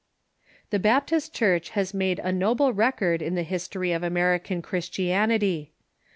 [0.71, 5.73] The Baptist Church has made a noble record in the history of American Christianity.